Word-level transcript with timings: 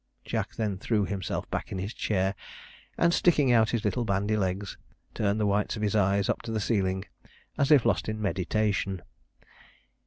Jack 0.25 0.55
then 0.55 0.79
threw 0.79 1.05
himself 1.05 1.47
back 1.51 1.71
in 1.71 1.77
his 1.77 1.93
chair, 1.93 2.33
and 2.97 3.13
sticking 3.13 3.51
out 3.51 3.69
his 3.69 3.85
little 3.85 4.03
bandy 4.03 4.35
legs, 4.35 4.75
turned 5.13 5.39
the 5.39 5.45
whites 5.45 5.75
of 5.75 5.83
his 5.83 5.95
eyes 5.95 6.27
up 6.27 6.41
to 6.41 6.51
the 6.51 6.59
ceiling, 6.59 7.05
as 7.55 7.69
if 7.69 7.85
lost 7.85 8.09
in 8.09 8.19
meditation. 8.19 9.03